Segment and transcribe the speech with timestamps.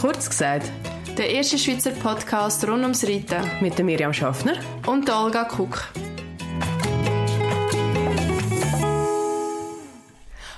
[0.00, 0.70] Kurz gesagt,
[1.16, 4.54] der erste Schweizer Podcast rund ums Reiten mit der Miriam Schaffner
[4.86, 5.88] und der Olga Kuck.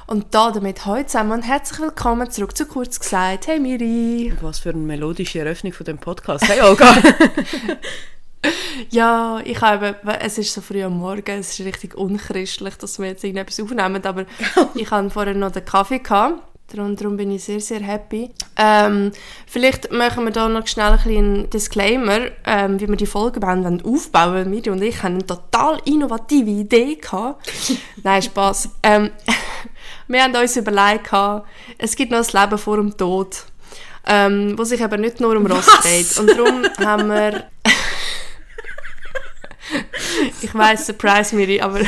[0.07, 3.47] Und da damit heute zusammen und herzlich willkommen zurück zu Kurz gesagt.
[3.47, 4.33] Hey Miri!
[4.41, 6.49] Was für eine melodische Eröffnung von dem Podcast.
[6.49, 6.87] Hey Olga!
[8.91, 13.07] ja, ich habe, es ist so früh am Morgen, es ist richtig unchristlich, dass wir
[13.07, 14.27] jetzt irgendetwas aufnehmen, aber
[14.75, 16.43] ich hatte vorher noch den Kaffee gehabt.
[16.73, 18.31] Darum, bin ich sehr, sehr happy.
[18.57, 19.13] Ähm,
[19.47, 24.51] vielleicht machen wir da noch schnell ein einen Disclaimer, ähm, wie wir die Folge aufbauen
[24.51, 24.69] wollen.
[24.71, 27.47] Und ich haben eine total innovative Idee gehabt.
[28.03, 28.71] Nein, Spass.
[28.83, 29.11] Ähm,
[30.09, 31.11] wir haben uns überlegt,
[31.79, 33.45] es gibt noch ein Leben vor dem Tod,
[34.07, 36.19] ähm, wo sich aber nicht nur um Ross dreht.
[36.19, 37.45] Und darum haben wir...
[40.43, 41.81] ich weiß, surprise Miri, aber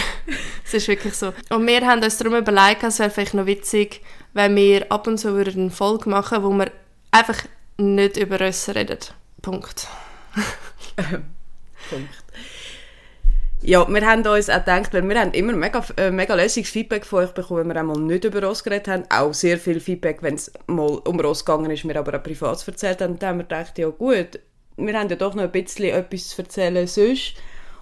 [0.65, 1.33] es ist wirklich so.
[1.51, 5.19] Und wir haben uns darum überlegt, es wäre vielleicht noch witzig, wenn wir ab und
[5.19, 6.71] zu eine Folge machen, wo wir
[7.11, 7.39] einfach
[7.79, 8.99] nicht über uns reden.
[9.43, 9.87] Punkt.
[10.97, 12.27] Punkt.
[13.63, 17.05] Ja, wir haben uns auch gedacht, weil wir haben immer mega, äh, mega lässiges Feedback
[17.05, 19.05] von euch bekommen, wenn wir einmal nicht über Ross geredet haben.
[19.09, 22.67] Auch sehr viel Feedback, wenn es mal um Ross gegangen ist, wir aber auch privat
[22.67, 23.19] erzählt haben.
[23.19, 24.39] Dann haben wir gedacht, ja gut,
[24.77, 27.35] wir haben ja doch noch ein bisschen etwas zu erzählen sonst.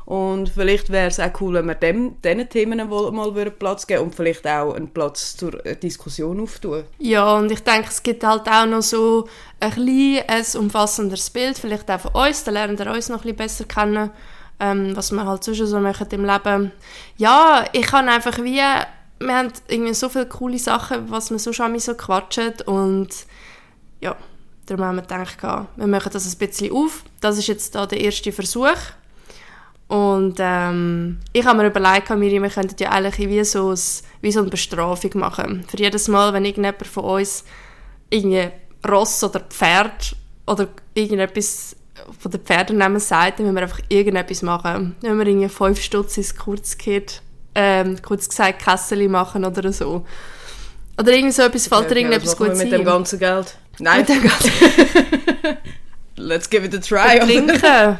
[0.06, 4.14] Und vielleicht wäre es auch cool, wenn wir dem, diesen Themen mal Platz geben und
[4.14, 6.84] vielleicht auch einen Platz zur äh, Diskussion auftun.
[6.98, 9.26] Ja, und ich denke, es gibt halt auch noch so
[9.60, 13.34] ein bisschen ein umfassenderes Bild, vielleicht auch von uns, dann lernen wir uns noch ein
[13.34, 14.10] bisschen besser kennen,
[14.60, 16.72] ähm, was wir halt sonst so machen im Leben.
[17.16, 21.54] Ja, ich kann einfach wie, wir haben irgendwie so viele coole Sachen, was wir so
[21.54, 23.08] schon so quatschen und
[24.02, 24.16] ja,
[24.66, 27.04] darum haben wir gedacht, wir machen das ein bisschen auf.
[27.22, 28.76] Das ist jetzt da der erste Versuch
[29.88, 33.78] und ähm, ich habe mir überlegt, Miriam, wir könnten ja eigentlich wie so, ein,
[34.22, 35.64] wie so eine Bestrafung machen.
[35.68, 37.44] Für jedes Mal, wenn irgendjemand von uns
[38.08, 38.48] irgendwie
[38.88, 41.76] Ross oder Pferd oder irgendetwas
[42.18, 44.96] von den Pferdennamen sagt, dann müssen wir einfach irgendetwas machen.
[45.00, 47.22] Dann müssen wir irgendwie fünf Stutz ins Kurzkit,
[47.54, 50.04] ähm, kurz gesagt, Kessel machen oder so.
[50.98, 53.58] Oder irgend so etwas, fällt dir irgendetwas gut mit dem ganzen Geld?
[53.78, 54.00] Nein.
[54.00, 55.56] Mit dem Geld.
[56.16, 57.18] Let's give it a try.
[57.18, 57.98] Trinken.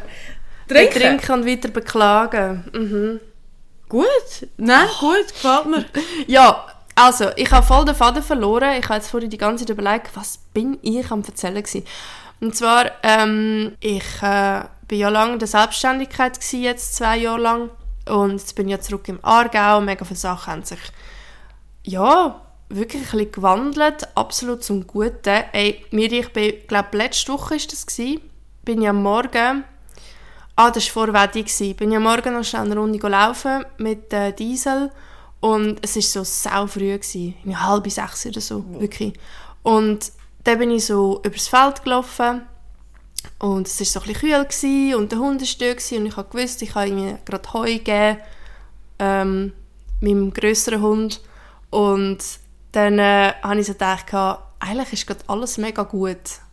[0.69, 1.01] Trinken?
[1.01, 2.65] Trinken und weiter beklagen.
[2.73, 3.21] Mhm.
[3.89, 4.49] Gut.
[4.57, 5.01] Nein, oh.
[5.01, 5.85] gut, gefällt mir.
[6.27, 8.79] ja, also, ich habe voll den Faden verloren.
[8.79, 11.85] Ich habe jetzt vorhin die ganze Zeit überlegt, was bin ich am erzählen gewesen.
[12.41, 17.41] Und zwar, ähm, ich äh, bin ja lange in der Selbstständigkeit gewesen, jetzt zwei Jahre
[17.41, 17.71] lang.
[18.09, 19.81] Und jetzt bin ich ja zurück im Aargau.
[19.81, 20.79] Mega viele Sachen haben sich,
[21.85, 24.09] ja, wirklich ein bisschen gewandelt.
[24.15, 25.45] Absolut zum Guten.
[25.53, 28.21] Ey, mir, ich bin, glaube letzte Woche war das gewesen,
[28.65, 29.65] bin ich am Morgen
[30.57, 31.47] Ah, das war vor Wedding.
[31.47, 34.93] Ich bin ja morgen noch schnell eine Runde laufen mit äh, Diesel
[35.41, 39.15] und es war so sau früh, gewesen, halb sechs oder so, wirklich.
[39.65, 40.13] Und
[40.45, 42.43] dann bin ich so übers Feld gelaufen
[43.41, 46.17] und es war so ein bisschen kühl gewesen, und der Hund war da und ich
[46.17, 48.19] habe gewusst, ich kann ihm gerade Heu geben,
[49.01, 49.53] ähm,
[50.01, 51.21] meinem grösseren Hund.
[51.71, 52.19] Und
[52.71, 54.15] dann äh, habe ich so gedacht,
[54.61, 56.44] eigentlich ist gerade alles mega gut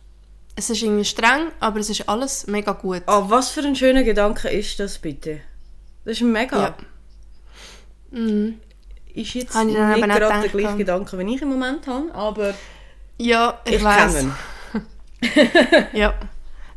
[0.54, 3.02] es ist irgendwie streng, aber es ist alles mega gut.
[3.06, 5.40] Oh, was für ein schöner Gedanke ist das bitte?
[6.04, 6.62] Das ist mega.
[6.62, 6.74] Ja.
[8.10, 8.60] Mhm.
[9.14, 12.54] Ist jetzt nicht gerade der gleiche Gedanke, wie ich im Moment habe, aber
[13.18, 14.26] ja, ich, ich weiß.
[15.92, 16.14] ja.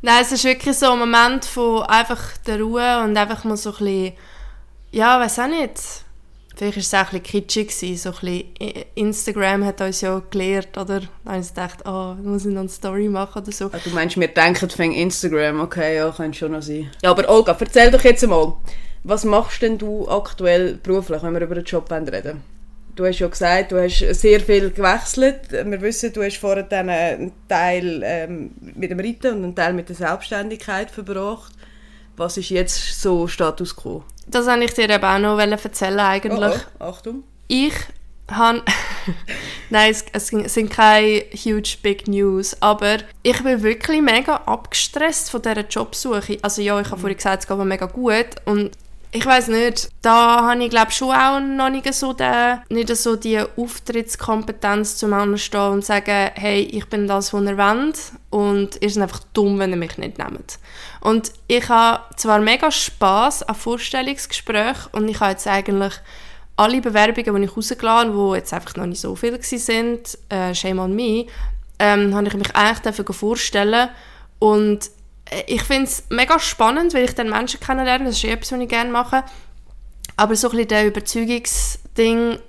[0.01, 3.71] Nein, es ist wirklich so ein Moment von einfach der Ruhe und einfach mal so
[3.71, 4.13] ein bisschen,
[4.91, 5.81] ja, weiß auch nicht,
[6.55, 10.77] Vielleicht war es auch ein bisschen kitschig, so ein bisschen Instagram hat uns ja gelehrt,
[10.77, 11.01] oder?
[11.01, 13.69] Da habe ich gedacht, oh, muss ich noch eine Story machen oder so.
[13.73, 16.89] Ah, du meinst, wir denken von Instagram, okay, ja, könnte schon noch sein.
[17.03, 18.53] Ja, aber Olga, erzähl doch jetzt mal,
[19.03, 22.41] was machst denn du aktuell beruflich, wenn wir über den Job reden
[22.95, 25.51] Du hast ja gesagt, du hast sehr viel gewechselt.
[25.51, 29.89] Wir wissen, du hast vorher einen Teil ähm, mit dem Reiten und einen Teil mit
[29.89, 31.51] der Selbstständigkeit verbracht.
[32.17, 34.03] Was ist jetzt so Status quo?
[34.27, 36.61] Das wollte ich dir eben auch noch erzählen eigentlich.
[36.79, 36.83] Oh, oh.
[36.83, 37.23] Achtung.
[37.47, 37.73] Ich
[38.29, 38.63] habe...
[39.69, 45.41] Nein, es, es, sind keine huge big News, aber ich bin wirklich mega abgestresst von
[45.41, 46.37] dieser Jobsuche.
[46.41, 47.01] Also ja, ich habe mhm.
[47.01, 48.71] vorhin gesagt, es geht mir mega gut und
[49.15, 53.15] ich weiß nicht, da habe ich glaube schon auch noch nicht so, den, nicht so
[53.15, 57.97] die Auftrittskompetenz zum anstehen und sagen, hey, ich bin das, was ihr wollt
[58.29, 60.59] und ihr seid einfach dumm, wenn ihr mich nicht nehmt.
[60.99, 65.93] Und ich habe zwar mega Spaß an Vorstellungsgesprächen und ich habe jetzt eigentlich
[66.57, 70.53] alle Bewerbungen, die ich rausgeladen habe, die jetzt einfach noch nicht so viele waren, äh,
[70.53, 71.27] shame on me,
[71.79, 73.89] ähm, habe ich mich eigentlich dafür vorstellen
[74.39, 74.89] und
[75.47, 78.69] ich finde es mega spannend, weil ich dann Menschen kennenlerne, das ist etwas, was ich
[78.69, 79.23] gerne mache.
[80.17, 82.39] Aber so ein bisschen der Überzeugungsding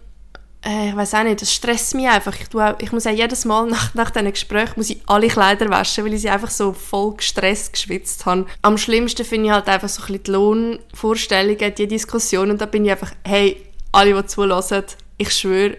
[0.66, 2.34] äh, ich weiß auch nicht, das stresst mich einfach.
[2.38, 5.68] Ich, tue ich muss auch jedes Mal nach, nach diesen Gesprächen muss ich alle Kleider
[5.70, 8.46] waschen, weil ich sie einfach so voll gestresst geschwitzt habe.
[8.62, 12.66] Am schlimmsten finde ich halt einfach so ein bisschen die Lohnvorstellungen, die Diskussion und da
[12.66, 14.84] bin ich einfach, hey, alle, die zulassen,
[15.18, 15.76] ich schwöre,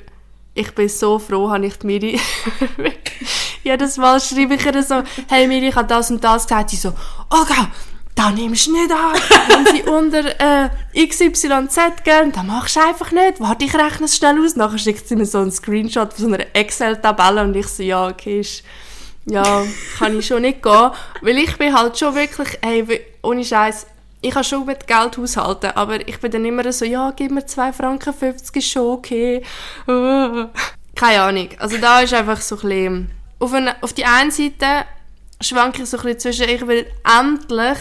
[0.58, 2.20] ich bin so froh, habe ich die Miri
[3.64, 6.78] jedes Mal schreibe ich ihr so, hey Miri, ich habe das und das gesagt, sie
[6.78, 6.94] so,
[7.30, 7.68] Gott,
[8.16, 9.14] da nimmst du nicht an.
[9.48, 13.40] Wenn sie unter äh, XYZ gehen, dann machst du einfach nicht.
[13.40, 14.56] Warte, ich rechne es schnell aus.
[14.56, 18.08] Nachher schickt sie mir so einen Screenshot von so einer Excel-Tabelle und ich so, ja,
[18.08, 18.64] okay, ist,
[19.26, 19.64] ja,
[20.00, 20.92] kann ich schon nicht gehen.
[21.22, 23.86] Weil ich bin halt schon wirklich, hey, ohne Scheiß,
[24.28, 27.46] ich kann schon mit Geld haushalten, aber ich bin dann immer so, ja, gib mir
[27.46, 29.42] 2 Franken 50, ist schon okay.
[29.88, 31.50] Keine Ahnung.
[31.60, 34.86] Also da ist einfach so ein bisschen, auf, eine, auf die einen Seite
[35.40, 36.86] schwanke ich so ein bisschen zwischen, ich will
[37.20, 37.78] endlich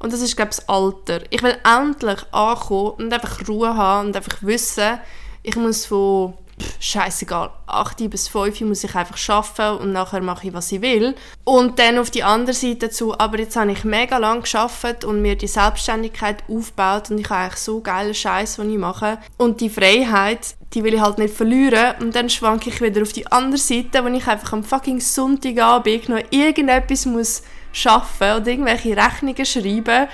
[0.00, 1.20] und das ist, glaube ich, das Alter.
[1.30, 4.98] Ich will endlich ankommen und einfach Ruhe haben und einfach wissen,
[5.44, 6.34] ich muss von
[6.80, 11.14] scheißegal, 8 bis 5 muss ich einfach arbeiten und nachher mache ich, was ich will.
[11.44, 15.22] Und dann auf die andere Seite dazu, aber jetzt habe ich mega lang geschafft und
[15.22, 19.18] mir die Selbstständigkeit aufgebaut und ich habe eigentlich so geile Scheiß, was ich mache.
[19.36, 21.94] Und die Freiheit, die will ich halt nicht verlieren.
[22.00, 26.08] Und dann schwanke ich wieder auf die andere Seite, wo ich einfach am fucking Sonntagabend
[26.08, 27.42] noch irgendetwas muss
[27.84, 30.08] arbeiten oder irgendwelche Rechnungen schreiben,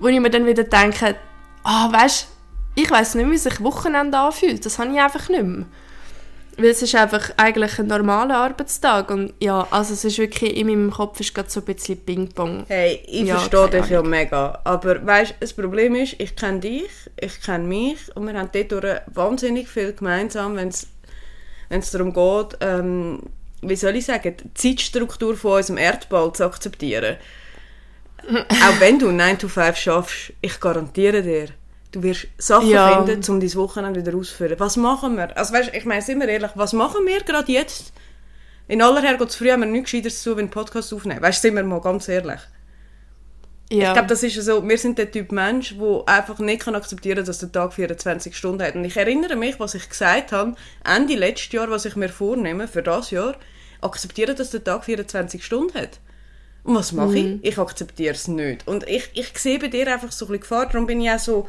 [0.00, 1.16] wo ich mir dann wieder denke,
[1.62, 2.28] ah, oh, weißt,
[2.74, 4.64] ich weiß nicht, wie sich Wochenende anfühlt.
[4.66, 5.66] Das habe ich einfach nicht mehr.
[6.56, 10.68] Weil es ist einfach eigentlich ein normaler Arbeitstag und ja, also es ist wirklich, in
[10.68, 12.64] meinem Kopf ist gerade so ein bisschen Ping-Pong.
[12.68, 16.90] Hey, ich ja, verstehe dich ja mega, aber weißt, das Problem ist, ich kenne dich,
[17.20, 23.20] ich kenne mich und wir haben dort wahnsinnig viel gemeinsam, wenn es darum geht, ähm,
[23.62, 27.16] wie soll ich sagen, die Zeitstruktur von unserem Erdball zu akzeptieren.
[28.28, 31.48] Auch wenn du 9 to 5 schaffst, ich garantiere dir,
[31.94, 33.04] du wirst Sachen ja.
[33.04, 34.58] finden, um dein Wochenende wieder auszuführen.
[34.58, 35.36] Was machen wir?
[35.36, 37.92] Also weißt, ich meine, sind wir ehrlich, was machen wir gerade jetzt?
[38.66, 41.22] In aller Herrgotts früh haben wir nichts Gescheiteres zu, wenn Podcast aufnehmen.
[41.22, 42.40] Weißt du, sind wir mal ganz ehrlich.
[43.70, 43.88] Ja.
[43.88, 47.16] Ich glaube, das ist so, wir sind der Typ Mensch, der einfach nicht kann akzeptieren
[47.16, 48.74] kann, dass der Tag 24 Stunden hat.
[48.74, 50.54] Und ich erinnere mich, was ich gesagt habe,
[50.84, 53.36] Ende letztes Jahr, was ich mir vornehme für das Jahr,
[53.80, 56.00] akzeptieren, dass der Tag 24 Stunden hat.
[56.62, 57.40] Und was mache mhm.
[57.42, 57.52] ich?
[57.52, 58.66] Ich akzeptiere es nicht.
[58.66, 61.18] Und ich, ich sehe bei dir einfach so ein bisschen Gefahr, darum bin ich auch
[61.18, 61.48] so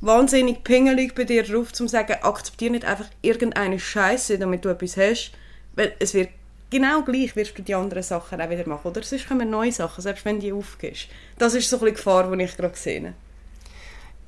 [0.00, 4.68] wahnsinnig pingelig bei dir drauf, um zu sagen, akzeptiere nicht einfach irgendeine Scheiße, damit du
[4.68, 5.32] etwas hast,
[5.74, 6.30] weil es wird
[6.70, 8.88] genau gleich wirst du die anderen Sachen auch wieder machen.
[8.88, 11.08] Oder sonst kommen neue Sachen, selbst wenn du die aufgibst.
[11.38, 13.14] Das ist so ein bisschen die Gefahr, die ich gerade sehe.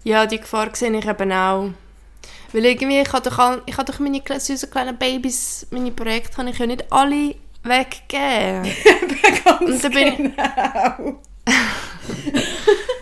[0.04, 1.70] Ja, die Gefahr sehe ich eben auch.
[2.52, 6.36] Weil irgendwie, ich habe doch, all, ich habe doch meine süßen kleinen Babys, meine Projekte,
[6.36, 8.72] kann ich ja nicht alle weggeben.
[9.60, 11.20] Und dann bin genau.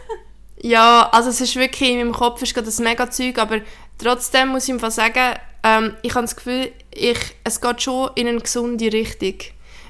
[0.62, 3.60] ja, also es ist wirklich, in meinem Kopf ist gerade ein mega Zeug, aber
[3.98, 8.28] trotzdem muss ich einfach sagen, ähm, ich habe das Gefühl, ich, es geht schon in
[8.28, 9.34] eine gesunde Richtung.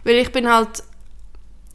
[0.05, 0.83] Weil ich bin halt,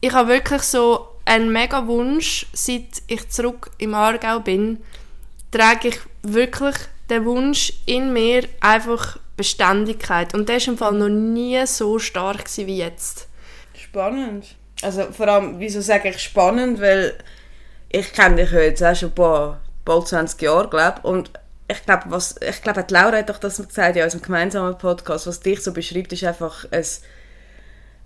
[0.02, 4.80] ich habe wirklich so einen mega Wunsch, seit ich zurück im Aargau bin,
[5.52, 6.76] trage ich wirklich
[7.10, 10.34] der Wunsch in mir einfach Beständigkeit.
[10.34, 13.28] Und der ist im Fall noch nie so stark wie jetzt.
[13.74, 14.56] Spannend.
[14.82, 17.18] Also vor allem, wieso sage ich spannend, weil
[17.92, 21.32] ich kenne dich jetzt auch schon ein paar, bald 20 Jahre, glaube und
[21.68, 25.40] ich glaube, was, ich glaube, Laura hat doch das gesagt in unserem gemeinsamen Podcast, was
[25.40, 27.02] dich so beschreibt, ist einfach, es,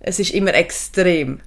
[0.00, 1.40] es ist immer extrem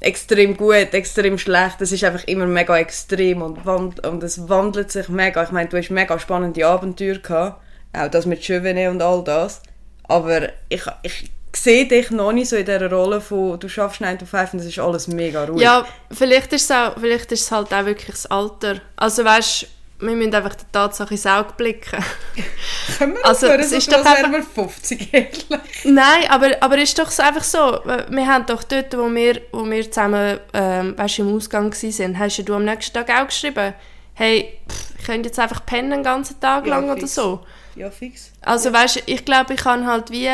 [0.00, 1.80] extrem gut, extrem schlecht.
[1.80, 5.42] Es ist einfach immer mega extrem und, wand und es wandelt sich mega.
[5.42, 9.62] Ich meine, du hast mega spannende Abenteuer gehabt, auch das mit Chevenet und all das.
[10.04, 14.18] Aber ich, ich sehe dich noch nicht so in dieser Rolle von du schaffst 9
[14.18, 15.62] to 5 und es ist alles mega ruhig.
[15.62, 18.80] Ja, vielleicht ist es, auch, vielleicht ist es halt auch wirklich das Alter.
[18.96, 19.66] Also weißt
[20.00, 22.02] wir müssen einfach die Tatsache ins Auge blicken.
[22.98, 24.32] Können wir also, es ist doch einfach...
[24.32, 25.46] wir 50 ehrlich?
[25.84, 27.80] Nein, aber, aber ist doch einfach so.
[27.84, 32.48] Wir haben doch dort, wo wir, wo wir zusammen ähm, weißt, im Ausgang waren, hast
[32.48, 33.74] du am nächsten Tag auch geschrieben,
[34.14, 36.98] hey, pff, könnte jetzt einfach pennen den ganzen Tag ja, lang fix.
[36.98, 37.46] oder so.
[37.76, 38.32] Ja, fix.
[38.42, 38.74] Also ja.
[38.74, 40.28] weißt ich glaube, ich kann halt wie,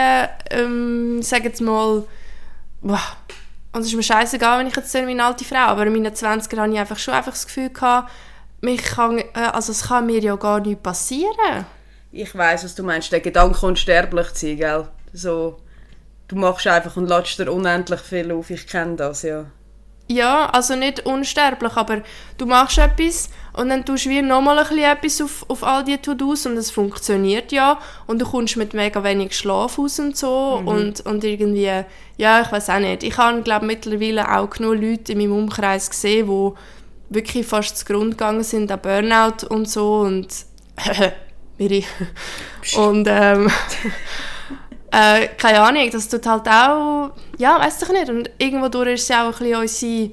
[0.50, 2.04] ähm, sag jetzt mal,
[2.80, 3.16] wow,
[3.72, 6.58] und es ist mir scheißegal, wenn ich jetzt meine alte Frau, aber in meinen 20ern
[6.58, 8.10] hatte ich einfach schon einfach das Gefühl gehabt,
[8.62, 11.66] mich kann, äh, also es kann mir ja gar nicht passieren.
[12.10, 13.12] Ich weiß, was du meinst.
[13.12, 14.88] Der Gedanke, unsterblich zu sein, gell?
[15.12, 15.58] So,
[16.28, 18.48] du machst einfach und lädst dir unendlich viel auf.
[18.48, 19.44] Ich kenne das, ja.
[20.08, 22.02] Ja, also nicht unsterblich, aber
[22.38, 25.82] du machst etwas und dann tust du wie nochmal ein bisschen etwas auf, auf all
[25.82, 30.16] die To-Dos und es funktioniert ja und du kommst mit mega wenig Schlaf aus und
[30.16, 30.68] so mhm.
[30.68, 31.82] und, und irgendwie,
[32.18, 33.02] ja, ich weiß auch nicht.
[33.02, 36.52] Ich habe, glaube mittlerweile auch genug Leute in meinem Umkreis gesehen, die
[37.14, 40.28] wirklich fast zu Grund gegangen sind an Burnout und so und
[41.58, 41.84] Miri.
[42.76, 43.50] Und ähm,
[44.96, 48.08] äh, keine Ahnung, das tut halt auch, ja, weiß ich nicht.
[48.08, 50.10] Und irgendwo durch ist es auch ein bisschen unsere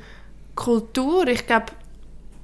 [0.55, 1.27] Kultur.
[1.27, 1.67] Ich glaube,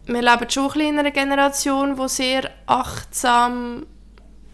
[0.06, 3.86] wir leben schon ein bisschen in einer Generation, die sehr achtsam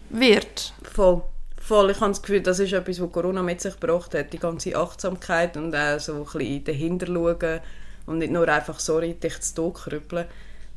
[0.10, 0.74] wird.
[0.82, 1.22] Voll.
[1.62, 1.92] Voll.
[1.92, 4.34] Ich habe das Gefühl, das ist etwas, was Corona mit sich gebracht hat.
[4.34, 7.60] Die ganze Achtsamkeit und auch so ein bisschen dahinter schauen
[8.08, 10.26] und nicht nur einfach, sorry, dich zu Tod krüppeln.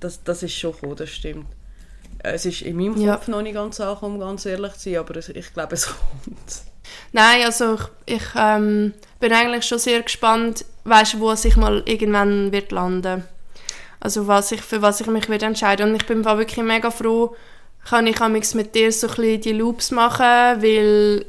[0.01, 1.47] Das, das ist schon cool, das stimmt.
[2.21, 3.15] Es ist in meinem Ja.
[3.15, 5.87] Kopf noch nicht ganz angekommen, um ganz ehrlich zu sein, aber ich glaube, es
[6.25, 6.68] kommt.
[7.13, 7.75] Nein, also
[8.07, 13.25] ich, ich ähm, bin eigentlich schon sehr gespannt, weißt, wo ich mal irgendwann wird landen.
[14.01, 15.91] Also was ich, für was ich mich wird entscheiden.
[15.91, 17.35] Und ich bin wirklich mega froh,
[17.85, 18.21] kann ich
[18.55, 21.25] mit dir so ein bisschen die Loops machen, weil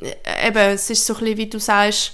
[0.00, 2.12] äh, eben, es ist so ein bisschen, wie du sagst,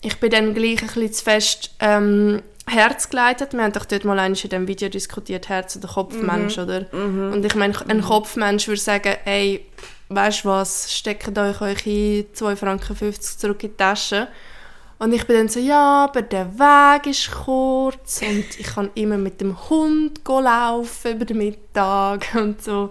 [0.00, 3.52] ich bin dann gleich ein bisschen zu fest ähm, Herz geleitet.
[3.52, 6.86] Wir haben doch dort mal einmal in diesem Video diskutiert, Herz- oder Kopfmensch, oder?
[7.32, 9.64] Und ich meine, ein Kopfmensch würde sagen, ey,
[10.08, 14.28] weißt du was, steckt euch eure 2,50 Franken zurück in die Tasche.
[14.98, 19.16] Und ich bin dann so, ja, aber der Weg ist kurz und ich kann immer
[19.16, 22.90] mit dem Hund laufen über den Mittag und so.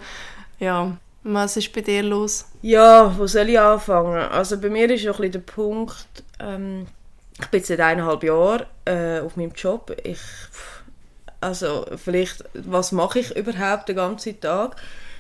[0.60, 2.46] Ja, was ist bei dir los?
[2.62, 4.16] Ja, wo soll ich anfangen?
[4.16, 6.08] Also bei mir ist ja ein der Punkt,
[6.40, 6.88] ähm,
[7.40, 9.96] ich bin seit eineinhalb Jahren äh, auf meinem Job.
[10.04, 10.22] Ich,
[11.42, 14.78] also vielleicht, was mache ich überhaupt den ganzen Tag?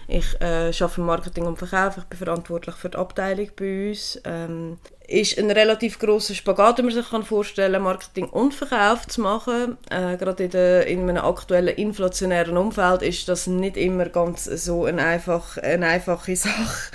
[0.09, 4.21] Ich äh, arbeite im Marketing und Verkauf, ich bin verantwortlich für die Abteilung bei uns.
[4.23, 9.21] Ähm, ist ein relativ grosser Spagat, den man sich kann vorstellen Marketing und Verkauf zu
[9.21, 9.77] machen.
[9.89, 14.85] Äh, gerade in, der, in einem aktuellen inflationären Umfeld ist das nicht immer ganz so
[14.85, 16.91] eine, einfach, eine einfache Sache.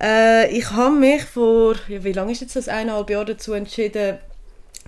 [0.00, 4.18] Äh, ich habe mich vor, ja, wie lange ist jetzt das, eineinhalb Jahre dazu entschieden,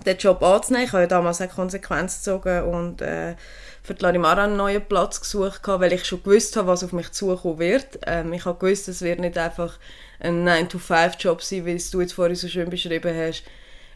[0.05, 0.87] den Job anzunehmen.
[0.87, 3.35] Ich habe ja damals eine Konsequenz gezogen und äh,
[3.89, 7.11] für die Larimara einen neuen Platz gesucht, weil ich schon gewusst habe, was auf mich
[7.13, 7.99] zukommen wird.
[8.07, 9.79] Ähm, ich habe gewusst, es wird nicht einfach
[10.21, 13.45] ein 9-to-5-Job sein, wie du jetzt vorhin so schön beschrieben hast,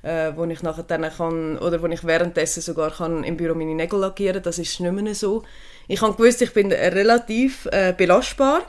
[0.00, 3.74] äh, wo ich nachher dann kann, oder wo ich währenddessen sogar kann im Büro meine
[3.74, 5.42] Nägel lackieren Das ist nicht mehr so.
[5.88, 8.62] Ich habe gewusst, ich bin relativ äh, belastbar,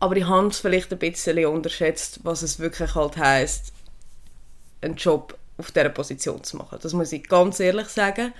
[0.00, 3.74] aber ich habe es vielleicht ein bisschen unterschätzt, was es wirklich halt heisst,
[4.80, 6.78] einen Job auf dieser Position zu machen.
[6.80, 8.32] Das muss ich ganz ehrlich sagen.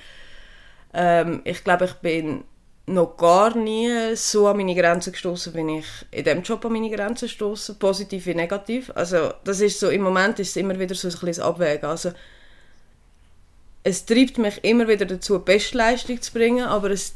[0.94, 2.44] Ähm, ich glaube, ich bin
[2.86, 6.90] noch gar nie so an meine Grenzen gestoßen, wie ich in diesem Job an meine
[6.90, 8.92] Grenzen stoße, positiv wie negativ.
[8.94, 11.88] Also das ist so, im Moment ist es immer wieder so ein das Abwägen.
[11.88, 12.12] Also
[13.82, 17.14] es treibt mich immer wieder dazu, Bestleistung zu bringen, aber es,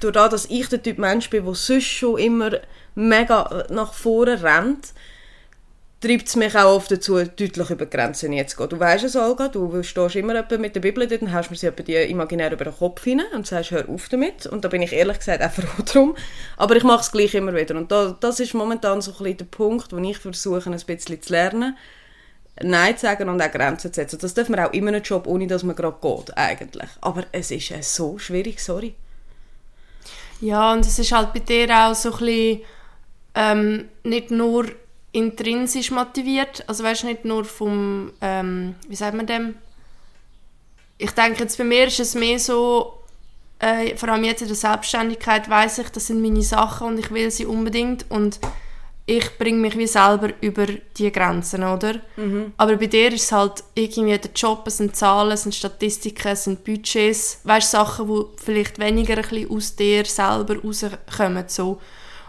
[0.00, 2.50] durch das, dass ich der Typ Mensch bin, der sonst schon immer
[2.94, 4.92] mega nach vorne rennt,
[6.00, 8.68] treibt es mich auch oft dazu, deutlich über Grenzen jetzt zu gehen.
[8.68, 11.70] Du weißt es, Olga, du stehst immer mit der Bibel dort und hast mir sie
[11.70, 14.46] die imaginär über den Kopf hinein und sagst, hör auf damit.
[14.46, 16.16] Und da bin ich ehrlich gesagt auch froh drum.
[16.56, 17.74] Aber ich mache es gleich immer wieder.
[17.76, 21.22] Und da, das ist momentan so ein bisschen der Punkt, wo ich versuche, ein bisschen
[21.22, 21.76] zu lernen,
[22.60, 24.18] Nein zu sagen und auch Grenzen zu setzen.
[24.20, 26.90] Das darf man auch immer einen Job, ohne dass man gerade geht, eigentlich.
[27.00, 28.94] Aber es ist so schwierig, sorry.
[30.40, 32.60] Ja, und es ist halt bei dir auch so ein bisschen
[33.34, 34.66] ähm, nicht nur
[35.12, 39.54] intrinsisch motiviert, also weißt nicht nur vom, ähm, wie sagt man dem?
[40.98, 42.98] Ich denke jetzt bei mir ist es mehr so,
[43.60, 47.10] äh, vor allem jetzt in der Selbstständigkeit weiß ich, das sind meine Sachen und ich
[47.10, 48.38] will sie unbedingt und
[49.06, 51.94] ich bringe mich wie selber über die Grenzen, oder?
[52.58, 56.28] Aber bei dir ist es halt irgendwie der Job, es sind Zahlen, es sind Statistiken,
[56.28, 61.80] es sind Budgets, weißt Sachen, die vielleicht weniger ein bisschen aus dir selber rauskommen, so.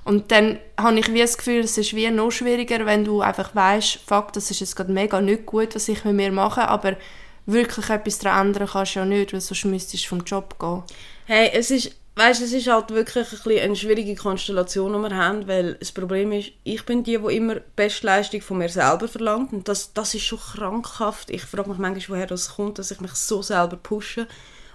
[0.03, 3.53] Und dann habe ich wie das Gefühl, es ist wie noch schwieriger, wenn du einfach
[3.53, 6.97] weißt, fuck, das ist jetzt gerade mega nicht gut, was ich mit mir mache, aber
[7.45, 10.83] wirklich etwas daran ändern kannst du ja nicht, weil sonst müsstest du vom Job gehen.
[11.25, 15.47] Hey, es ist, weißt, es ist halt wirklich ein eine schwierige Konstellation, die wir haben,
[15.47, 19.53] weil das Problem ist, ich bin die, die immer die Bestleistung von mir selber verlangt
[19.53, 21.29] und das, das ist schon krankhaft.
[21.29, 24.27] Ich frage mich manchmal, woher das kommt, dass ich mich so selber pushe.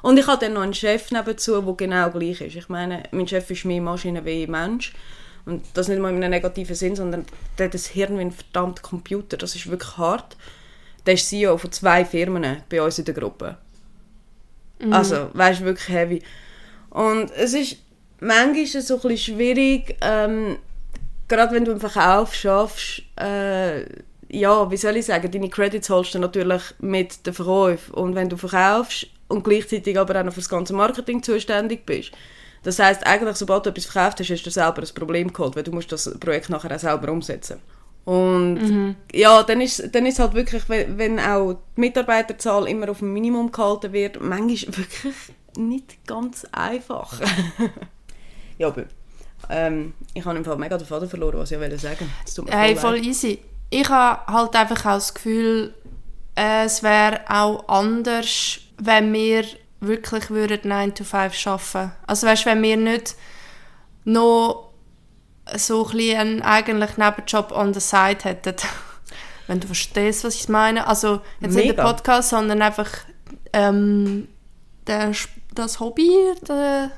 [0.04, 2.56] Und ich habe dann noch einen Chef nebenzu, der genau gleich ist.
[2.56, 4.92] Ich meine, mein Chef ist mehr Maschine wie Mensch.
[5.46, 7.24] Und das nicht mal in einem negativen Sinn, sondern
[7.56, 9.38] der hat das Hirn wie ein verdammter Computer.
[9.38, 10.36] Das ist wirklich hart.
[11.06, 13.56] Der ist CEO von zwei Firmen bei uns in der Gruppe.
[14.90, 16.22] Also, weißt du, wirklich heavy.
[16.90, 17.78] Und es ist
[18.20, 20.58] manchmal so ein bisschen schwierig, ähm,
[21.28, 23.84] gerade wenn du im Verkauf schaffst, äh,
[24.28, 27.94] ja, wie soll ich sagen, deine Credits holst du natürlich mit den Verkäufen.
[27.94, 32.12] Und wenn du verkaufst und gleichzeitig aber auch noch für das ganze Marketing zuständig bist,
[32.62, 35.62] das heißt eigentlich, sobald du etwas verkauft hast, hast du selber ein Problem geholt, weil
[35.64, 37.60] du musst das Projekt nachher auch selber umsetzen.
[38.04, 43.12] Und ja, dann ist, dann ist halt wirklich, wenn, auch die Mitarbeiterzahl immer auf ein
[43.12, 45.14] Minimum gehalten wird, manchmal wirklich
[45.56, 47.20] nicht ganz einfach.
[48.58, 48.84] ja, aber
[49.50, 52.16] Ähm, ich habe im Fall mega den Faden verloren, was ich wollte sagen.
[52.34, 53.04] Tut mir Hey, voll voll leid.
[53.04, 53.40] easy.
[53.70, 55.74] Ich habe halt einfach auch das Gefühl,
[56.36, 59.44] äh, es wäre auch anders, wenn wir
[59.80, 63.14] wirklich würden 9 to 5 arbeiten Also weißt, wenn wir nicht
[64.04, 64.70] noch
[65.56, 68.56] so ein einen eigentlich Nebenjob on the side hätten.
[69.46, 70.86] wenn du verstehst, was ich meine.
[70.86, 71.92] Also jetzt nicht der Mega.
[71.92, 72.90] Podcast, sondern einfach
[73.52, 74.28] ähm,
[74.86, 75.12] der,
[75.54, 76.10] das Hobby,
[76.48, 76.90] der,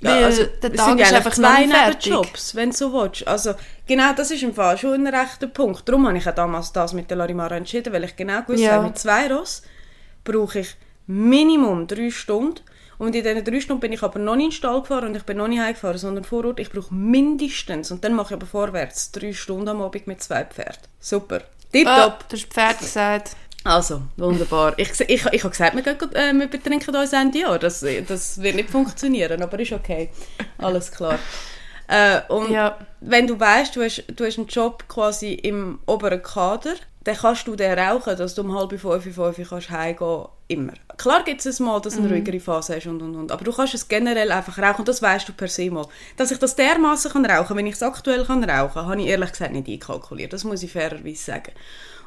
[0.00, 1.66] Ja, also, der Tag sind ja ist einfach zwei.
[1.66, 3.26] Nebenjobs, wenn du so willst.
[3.26, 3.54] Also,
[3.86, 5.88] genau, das ist im Fall schon ein rechter Punkt.
[5.88, 8.74] Darum habe ich auch damals das mit der Larimara entschieden, weil ich genau gewusst Ja.
[8.74, 9.62] habe, mit zwei Ross
[10.30, 12.60] brauche ich Minimum drei Stunden.
[12.98, 15.16] Und in diesen drei Stunden bin ich aber noch nicht in den Stall gefahren und
[15.16, 16.60] ich bin noch nicht heimgefahren, sondern vor Ort.
[16.60, 20.44] Ich brauche mindestens, und dann mache ich aber vorwärts, drei Stunden am Abend mit zwei
[20.44, 20.82] Pferden.
[21.00, 21.40] Super.
[21.72, 21.96] Tipptopp.
[21.96, 23.36] Ah, du hast Pferd gesagt.
[23.64, 24.74] Also, wunderbar.
[24.78, 27.58] Ich, ich, ich, ich habe gesagt, wir, gehen, äh, wir betrinken uns Ende Jahr.
[27.58, 30.10] Das, das wird nicht funktionieren, aber ist okay.
[30.58, 31.18] Alles klar.
[31.88, 32.78] Äh, und Ja.
[33.00, 37.46] wenn du weißt, du hast, du hast einen Job quasi im oberen Kader, dann kannst
[37.46, 40.74] du den rauchen, dass du um halb fünf, fünf kannst heimgehen immer.
[40.98, 43.32] Klar gibt es mal, dass du eine ruhigere Phase hast und, und, und.
[43.32, 45.86] Aber du kannst es generell einfach rauchen und das weißt du per se mal.
[46.16, 49.30] Dass ich das dermaßen kann rauchen, wenn ich es aktuell kann rauchen, habe ich ehrlich
[49.30, 50.32] gesagt nicht einkalkuliert.
[50.32, 51.52] Das muss ich fairerweise sagen.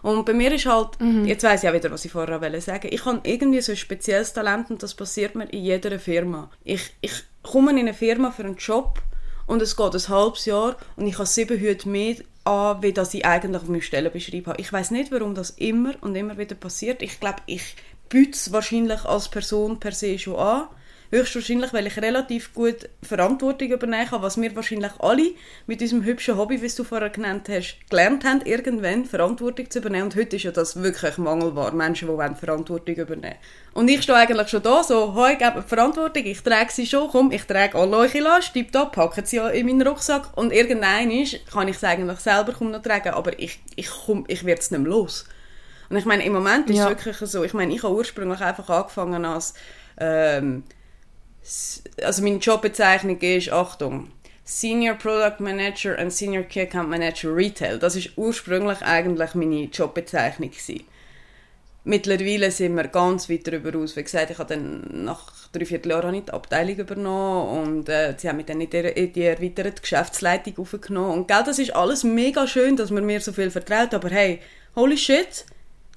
[0.04, 0.90] Und bei mir ist halt,
[1.26, 2.90] jetzt weiß ich auch wieder, was ich vorher wollte sagen.
[2.92, 6.52] Ich habe irgendwie so ein spezielles Talent und das passiert mir in jeder Firma.
[6.66, 9.02] Ich, ich komme in eine Firma für einen Job
[9.48, 13.14] und es geht ein halbes Jahr und ich habe sieben Hüte mehr an, wie das
[13.14, 14.62] ich eigentlich auf meinem Stellenbeschrieb habe.
[14.62, 17.02] Ich weiß nicht, warum das immer und immer wieder passiert.
[17.02, 17.76] Ich glaube, ich
[18.10, 20.68] biete es wahrscheinlich als Person per se schon an.
[21.14, 25.32] Höchstwahrscheinlich, weil ich relativ gut Verantwortung übernehmen kann, was wir wahrscheinlich alle
[25.68, 30.06] mit diesem hübschen Hobby, wie du vorher genannt hast, gelernt haben, irgendwann Verantwortung zu übernehmen.
[30.06, 33.36] Und heute ist ja das wirklich mangelbar, Menschen, die wollen Verantwortung übernehmen
[33.76, 37.08] Und ich stehe eigentlich schon da, so, «Hoi, gebt mir Verantwortung, ich trage sie schon,
[37.10, 41.12] komm, ich trage alle eure Last, tipptopp, packt sie ja in meinen Rucksack.» Und irgendein
[41.12, 44.62] ist, kann ich es eigentlich selber kaum noch tragen, aber ich, ich, komm, ich werde
[44.62, 45.26] es nicht mehr los.
[45.92, 46.86] Und ich meine, im Moment ist Ja.
[46.86, 49.54] es wirklich so, ich meine, ich habe ursprünglich einfach angefangen als,
[50.00, 50.64] ähm,
[52.02, 54.12] also meine Jobbezeichnung ist, Achtung,
[54.46, 57.80] Senior Product Manager und Senior Key Account Manager Retail.
[57.80, 60.84] Das ist ursprünglich eigentlich meine Jobbezeichnung gewesen.
[61.86, 63.98] Mittlerweile sind wir ganz weit darüber aus.
[63.98, 68.16] Wie gesagt, ich habe dann nach drei Vierteljahren habe ich die Abteilung übernommen und äh,
[68.18, 71.12] sie haben mich dann in die, die erweiterte Geschäftsleitung aufgenommen.
[71.12, 74.40] Und gell, das ist alles mega schön, dass man mir so viel vertraut, aber hey,
[74.76, 75.46] holy shit,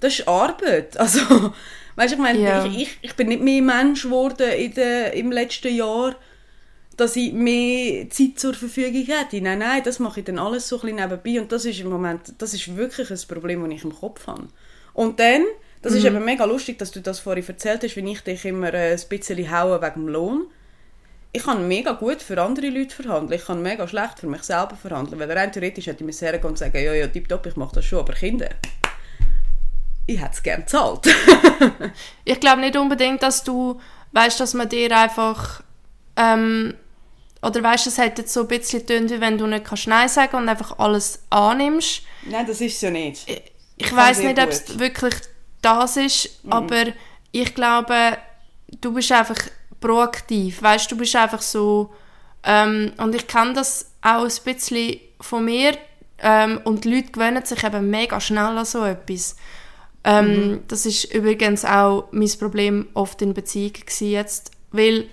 [0.01, 0.97] das ist Arbeit.
[0.99, 1.53] Also,
[1.97, 2.65] weißt du, ich meine, Ja.
[2.65, 6.15] ich, ich, ich bin nicht mehr Mensch geworden in der, im letzten Jahr,
[6.97, 9.41] dass ich mehr Zeit zur Verfügung hätte.
[9.41, 11.89] Nein, nein, das mache ich dann alles so ein bisschen nebenbei und das ist im
[11.91, 14.49] Moment, das ist wirklich ein Problem, das ich im Kopf habe.
[14.95, 15.43] Und dann,
[15.83, 18.73] das ist eben mega lustig, dass du das vorhin erzählt hast, wenn ich dich immer
[18.73, 20.47] äh, ein bisschen haue wegen dem Lohn.
[21.33, 24.75] Ich kann mega gut für andere Leute verhandeln, ich kann mega schlecht für mich selber
[24.81, 27.75] verhandeln, weil rein theoretisch hätte ich mir sehr und sagen, ja, ja, tipptopp, ich mache
[27.75, 28.49] das schon, aber Kinder,
[30.07, 31.07] ich hätte es gerne gezahlt.
[32.25, 33.81] Ich glaube nicht unbedingt, dass du
[34.13, 35.63] weißt, dass man dir einfach
[36.17, 36.75] ähm,
[37.43, 40.09] oder weißt, es hat jetzt so ein bisschen tönt, wie wenn du nicht kannst Nein
[40.09, 42.03] sagen und einfach alles annimmst.
[42.25, 43.29] nein, das ist so nicht.
[43.77, 45.15] Ich kann weiß nicht, ob es wirklich
[45.63, 46.87] das ist, aber
[47.31, 48.19] ich glaube,
[48.81, 49.39] du bist einfach
[49.81, 50.63] proaktiv.
[50.63, 51.93] Weißt, du bist einfach so
[52.43, 55.77] ähm, und ich kenne das auch ein bisschen von mir
[56.19, 59.37] ähm, und die Leute gewöhnen sich eben mega schnell an so etwas.
[60.07, 65.09] Ähm, Das ist übrigens auch mein Problem oft in Beziehungen jetzt, weil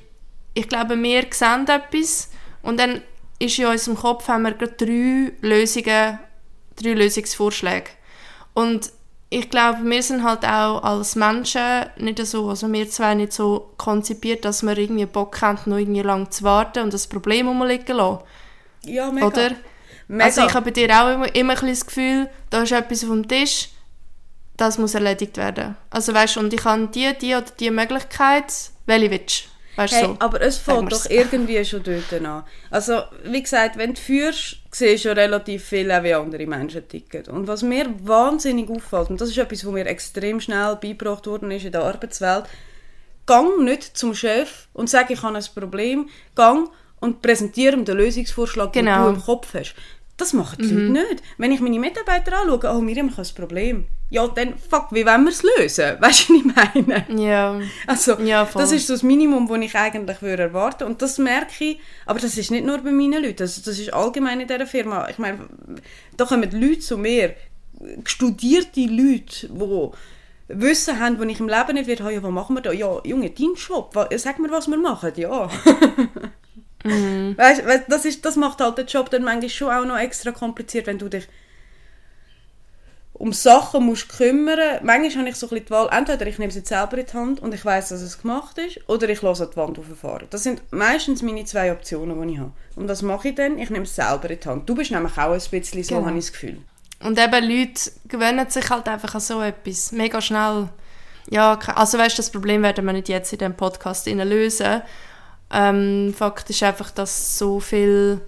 [0.54, 2.30] ich glaube, wir sehen etwas
[2.62, 3.02] und dann
[3.40, 6.20] ist in unserem Kopf haben wir drei Lösungen,
[6.76, 7.90] drei Lösungsvorschläge.
[8.54, 8.92] Und
[9.30, 13.74] ich glaube, wir sind halt auch als Menschen nicht so, also wir zwei nicht so
[13.78, 17.98] konzipiert, dass wir irgendwie Bock haben, noch irgendwie lang zu warten und das Problem rumliegen
[17.98, 18.20] lassen.
[18.86, 19.26] Ja, mega.
[19.26, 19.52] Oder?
[20.08, 20.26] Mega.
[20.26, 23.10] Also ich habe bei dir auch immer, immer ein das Gefühl, da ist etwas auf
[23.10, 23.70] dem Tisch,
[24.58, 25.76] das muss erledigt werden.
[25.90, 28.54] Also weißt und ich habe die, die oder die Möglichkeit,
[28.86, 29.44] welche willst?
[29.76, 30.16] Weißt Hey, so?
[30.20, 32.44] aber es fängt doch irgendwie schon dort an.
[32.70, 36.88] Also, wie gesagt, wenn du führst, siehst du ja relativ viel, auch wie andere Menschen
[36.88, 37.26] ticken.
[37.26, 41.50] Und was mir wahnsinnig auffällt, und das ist etwas, was mir extrem schnell beigebracht worden
[41.50, 42.46] ist in der Arbeitswelt,
[43.26, 47.98] gang nicht zum Chef und sag, ich habe ein Problem, gang und präsentiere ihm den
[47.98, 49.06] Lösungsvorschlag, Genau.
[49.08, 49.74] den du im Kopf hast.
[50.18, 51.24] Das machen die Leute nicht.
[51.38, 53.88] Wenn ich meine Mitarbeiter anschaue, oh Miriam, ich habe ein Problem.
[54.12, 55.96] Ja, dann, fuck, wie wollen wir es lösen?
[56.00, 57.06] Weißt du, was ich meine?
[57.20, 61.18] Ja, Also, Ja, das ist so das Minimum, das ich eigentlich würde erwarten Und das
[61.18, 64.48] merke ich, aber das ist nicht nur bei meinen Leuten, also das ist allgemein in
[64.48, 65.10] dieser Firma.
[65.10, 65.40] Ich meine,
[66.16, 67.34] da kommen Leute zu mir,
[68.06, 69.90] studierte Leute, die
[70.48, 72.72] Wissen haben, wo ich im Leben nicht werde, ja, was machen wir da?
[72.72, 75.50] Ja, Junge, dein Job, sag mir, was wir machen, ja.
[76.84, 77.38] Mhm.
[77.38, 80.32] Weißt, weißt, das, ist, das macht halt den Job dann manchmal schon auch noch extra
[80.32, 81.28] kompliziert, wenn du dich
[83.14, 84.80] um Sachen musst kümmern.
[84.84, 87.14] Manchmal habe ich so ein bisschen die Wahl, entweder ich nehme jetzt selber in die
[87.14, 90.28] Hand und ich weiß, dass es gemacht ist, oder ich lasse die Wand auffahren.
[90.30, 92.52] Das sind meistens meine zwei Optionen, die ich habe.
[92.76, 94.70] Und das mache ich dann, ich nehme es selber in die Hand.
[94.70, 96.08] Du bist nämlich auch ein bisschen so, genau.
[96.08, 96.58] habe ich das Gefühl.
[97.02, 100.70] Und eben Leute gewöhnen sich halt einfach an so etwas, mega schnell.
[101.30, 104.82] Ja, also weißt du, das Problem werden wir nicht jetzt in diesem Podcast lösen.
[105.54, 108.20] Ähm, Fakt ist einfach, dass so viel,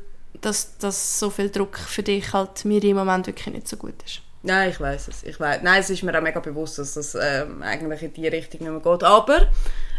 [0.41, 3.95] dass, dass so viel Druck für dich halt mir im Moment wirklich nicht so gut
[4.05, 4.21] ist.
[4.45, 5.23] Nein, ich weiß es.
[5.23, 5.61] Ich weiß.
[5.63, 8.71] Nein, es ist mir auch mega bewusst, dass das ähm, eigentlich in die Richtung nicht
[8.85, 9.03] mehr geht.
[9.03, 9.49] Aber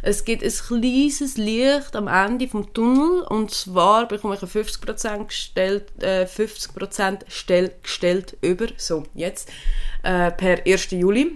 [0.03, 5.27] es gibt ein kleines Licht am Ende vom Tunnel und zwar bekomme ich eine 50%
[5.27, 9.51] gestellt, äh, 50% Stelle gestellt über, so jetzt,
[10.05, 10.93] äh, per 1.
[10.93, 11.33] Juli.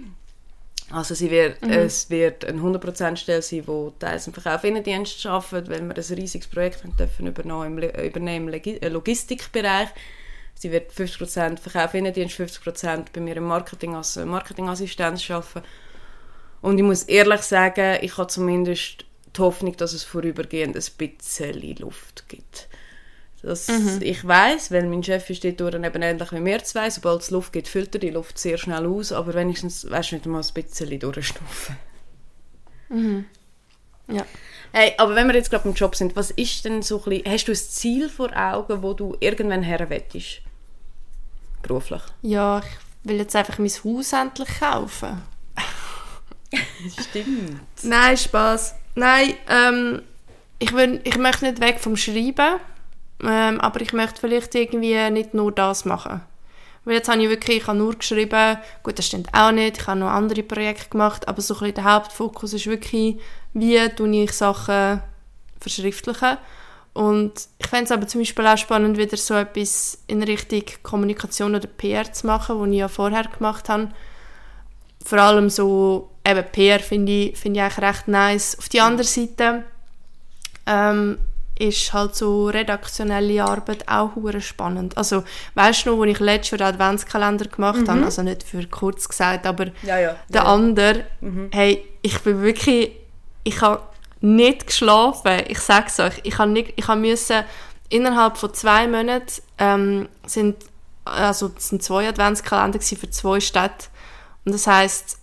[0.91, 1.71] Also sie wird, mhm.
[1.71, 6.15] es wird eine 100% Stelle sein, die teils im Verkauf Innendienst arbeitet, weil wir ein
[6.17, 9.89] riesiges Projekt dürfen übernehmen, übernehmen im äh, Logistikbereich.
[10.55, 15.63] Sie wird 50% Verkauf Innendienst, 50% bei mir im Marketing als Marketingassistenz arbeiten.
[16.61, 21.77] Und ich muss ehrlich sagen, ich habe zumindest die Hoffnung, dass es vorübergehend ein bisschen
[21.77, 22.67] Luft gibt.
[23.43, 23.99] Das, mhm.
[24.01, 26.89] Ich weiß, weil mein Chef ist dort eben ähnlich wie mir zwei.
[26.89, 30.15] Sobald es Luft gibt, füllt er die Luft sehr schnell aus, aber wenigstens, weißt du,
[30.15, 31.75] nicht mal ein bisschen durchstufen.
[32.89, 33.25] Mhm.
[34.07, 34.25] Ja.
[34.73, 37.31] Hey, aber wenn wir jetzt gerade beim Job sind, was ist denn so ein bisschen,
[37.31, 39.87] hast du ein Ziel vor Augen, wo du irgendwann her?
[41.61, 42.01] Beruflich?
[42.21, 45.21] Ja, ich will jetzt einfach mein Haus endlich kaufen.
[47.09, 47.61] Stimmt.
[47.83, 48.75] Nein, Spaß.
[48.95, 50.01] Nein, ähm,
[50.59, 52.59] ich, will, ich möchte nicht weg vom Schreiben,
[53.23, 56.21] ähm, aber ich möchte vielleicht irgendwie nicht nur das machen.
[56.83, 59.87] Weil jetzt habe ich wirklich, ich habe nur geschrieben, gut, das stimmt auch nicht, ich
[59.87, 63.19] habe noch andere Projekte gemacht, aber so ein bisschen der Hauptfokus ist wirklich,
[63.53, 65.01] wie tue ich Sachen
[65.59, 66.37] verschriftlichen.
[66.93, 71.55] Und ich fände es aber zum Beispiel auch spannend, wieder so etwas in Richtung Kommunikation
[71.55, 73.89] oder PR zu machen, was ich ja vorher gemacht habe.
[75.05, 78.57] Vor allem so, eben PR finde ich, find ich eigentlich recht nice.
[78.57, 79.63] Auf die andere Seite
[80.65, 81.17] ähm,
[81.61, 84.97] ist halt so redaktionelle Arbeit auch hure spannend.
[84.97, 87.89] Also weißt du noch, als ich letztes Jahr den Adventskalender gemacht mhm.
[87.89, 90.15] habe, also nicht für kurz gesagt, aber ja, ja.
[90.29, 91.49] der ja, andere, mhm.
[91.51, 92.91] hey, ich bin wirklich,
[93.43, 93.81] ich habe
[94.21, 95.43] nicht geschlafen.
[95.47, 97.43] Ich sage es euch, ich habe nicht, ich habe müssen
[97.89, 100.55] innerhalb von zwei Monaten ähm, sind
[101.03, 103.87] also es sind zwei Adventskalender für zwei Städte
[104.45, 105.17] und das heißt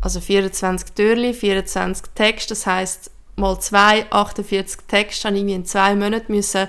[0.00, 5.94] also 24 Türli, 24 Texte, das heißt mal zwei, 48 Texte, habe ich in zwei
[5.94, 6.68] Monaten müssen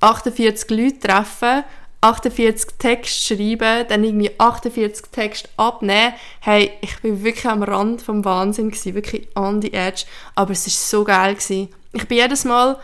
[0.00, 1.64] 48 Leute treffen,
[2.00, 6.14] 48 Texte schreiben, dann irgendwie 48 Texte abnehmen.
[6.40, 10.66] Hey, ich bin wirklich am Rand vom Wahnsinn gewesen, wirklich on the edge, aber es
[10.66, 11.68] ist so geil gewesen.
[11.92, 12.78] Ich bin jedes Mal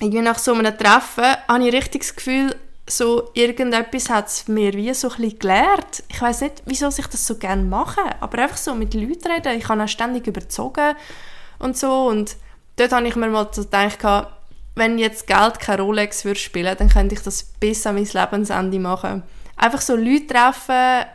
[0.00, 2.54] irgendwie nach so einem Treffen, habe ich richtig das Gefühl,
[2.86, 6.02] so irgendetwas hat es mir wie so ein gelehrt.
[6.08, 9.56] Ich weiß nicht, wieso ich das so gerne mache, aber einfach so mit Leuten reden.
[9.56, 10.96] Ich habe auch ständig überzogen
[11.60, 12.08] und so.
[12.08, 12.36] Und
[12.76, 13.98] dort habe ich mir mal so gedacht,
[14.74, 18.78] wenn jetzt Geld keine Rolex würde spielen, dann könnte ich das bis an mein Lebensende
[18.78, 19.22] machen.
[19.56, 21.06] Einfach so Leute treffen,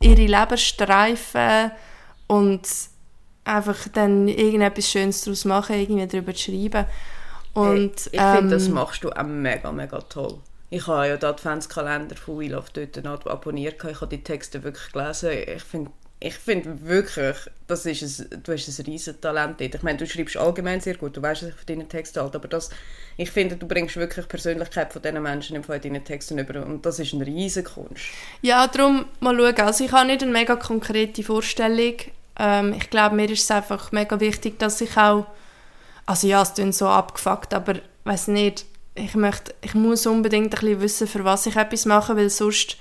[0.00, 1.72] ihre Leben streifen
[2.26, 2.62] und
[3.44, 6.86] einfach dann irgendetwas Schönes daraus machen, irgendwie darüber schreiben.
[7.54, 10.38] Und, hey, ich ähm, finde, das machst du auch mega, mega toll.
[10.70, 13.82] Ich habe ja den Adventskalender von We Love dort abonniert.
[13.82, 15.30] Ich habe die Texte wirklich gelesen.
[15.32, 17.36] Ich finde ich finde wirklich,
[17.68, 21.16] das ist ein, du hast ein riesen Talent Ich meine, du schreibst allgemein sehr gut,
[21.16, 22.70] du weißt, dass ich von deinen Texten halte, aber das,
[23.16, 26.98] ich finde, du bringst wirklich Persönlichkeit von diesen Menschen in deinen Texten über und das
[26.98, 28.06] ist eine riesen Kunst.
[28.42, 29.66] Ja, darum mal schauen.
[29.66, 31.94] Also ich habe nicht eine mega konkrete Vorstellung.
[32.36, 35.26] Ähm, ich glaube, mir ist es einfach mega wichtig, dass ich auch,
[36.04, 40.60] also ja, es klingt so abgefuckt, aber weiß nicht, ich möchte, ich muss unbedingt ein
[40.60, 42.76] bisschen wissen, für was ich etwas mache, weil sonst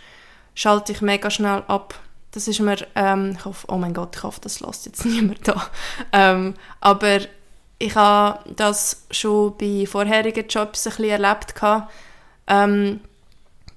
[0.56, 2.00] schalte ich mega schnell ab.
[2.38, 5.48] Das ist mir, ähm, ich hoffe, oh mein Gott, ich hoffe, das lässt jetzt niemand
[5.48, 5.72] da.
[6.12, 7.22] Ähm, aber
[7.80, 11.56] ich habe das schon bei vorherigen Jobs ein bisschen erlebt.
[12.46, 13.00] ähm,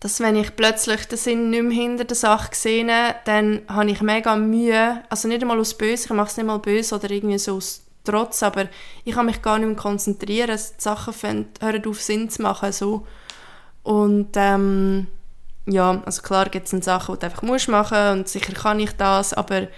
[0.01, 4.03] dass wenn ich plötzlich den Sinn nicht mehr hinter der Sache sehe, dann habe ich
[4.03, 7.38] mega Mühe, also nicht einmal aus Böse, ich mache es nicht mal böse oder irgendwie
[7.38, 8.68] so aus Trotz, aber
[9.05, 13.07] ich kann mich gar nicht mehr konzentrieren, die Sachen hören auf Sinn zu machen, so.
[13.85, 15.07] Und ähm,
[15.71, 18.93] ja, also klar gibt es Sachen, die du einfach musst machen und sicher kann ich
[18.93, 19.69] das, aber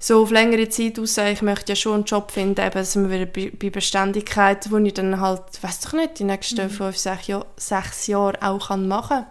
[0.00, 3.20] so auf längere Zeit aus, ich möchte ja schon einen Job finden, eben sind wir
[3.20, 6.70] wieder bei, Beständigkeit, wo ich dann halt, weiß doch nicht, die nächsten mhm.
[6.70, 9.26] fünf, sechs, Jahr, sechs Jahre auch kann machen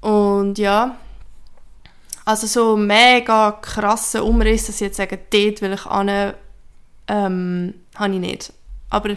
[0.00, 0.96] Und ja,
[2.24, 6.34] also so mega krasse Umrisse, dass ich jetzt sage, dort will ich an,
[7.08, 8.52] ähm, habe ich nicht.
[8.88, 9.16] Aber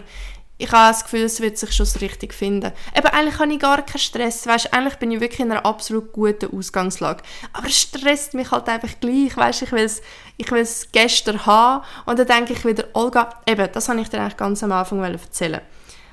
[0.58, 2.72] ich habe das Gefühl, es wird sich schon so richtig finden.
[2.94, 4.46] Eben, eigentlich habe ich gar keinen Stress.
[4.46, 7.22] Weißt, eigentlich bin ich wirklich in einer absolut guten Ausgangslage.
[7.52, 9.36] Aber es stresst mich halt einfach gleich.
[9.36, 10.02] Weißt, ich will es
[10.36, 14.20] ich will's gestern haben und dann denke ich wieder, Olga, eben, das habe ich dir
[14.20, 15.60] eigentlich ganz am Anfang erzählen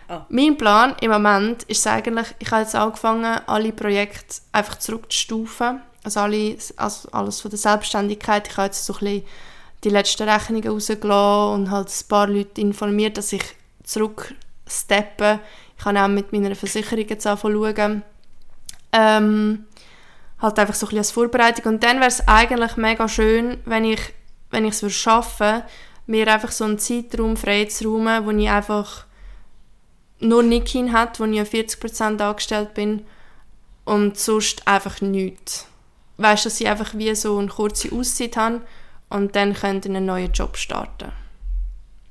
[0.08, 0.21] Oh.
[0.29, 5.81] Mein Plan im Moment ist eigentlich, ich habe jetzt angefangen, alle Projekte einfach zurückzustufen.
[6.03, 8.47] Also, alle, also alles von der Selbstständigkeit.
[8.47, 9.23] Ich habe jetzt so ein bisschen
[9.84, 13.43] die letzten Rechnungen rausgelassen und halt ein paar Leute informiert, dass ich
[13.86, 15.39] zurücksteppen.
[15.78, 18.04] Ich habe auch mit meiner Versicherung jetzt angefangen
[18.91, 19.65] ähm,
[20.39, 21.74] halt einfach so ein bisschen als Vorbereitung.
[21.74, 24.13] Und dann wäre es eigentlich mega schön, wenn ich
[24.52, 25.63] wenn es schaffen
[26.08, 29.06] mir einfach so einen Zeitraum freizuräumen, wo ich einfach
[30.19, 33.06] nur Nikin hat, wo ich auf 40% angestellt bin
[33.86, 35.67] und sonst einfach nichts.
[36.17, 38.62] Weißt du, dass ich einfach wie so eine kurze Auszeit habe
[39.10, 41.12] und dann könnt einen neuen Job starten.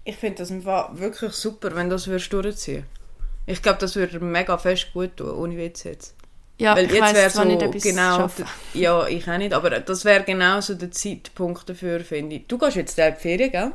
[0.05, 2.85] Ich finde das wirklich super, wenn das würdest durchziehen
[3.47, 6.15] Ich glaube, das würde mega fest gut tun, ohne Witz jetzt.
[6.59, 8.31] Ja, Weil ich jetzt wäre so nicht genau,
[8.75, 12.47] ja, ich auch nicht, aber das wäre genau so der Zeitpunkt dafür, finde ich.
[12.47, 13.73] Du gehst jetzt in die Ferien, gell?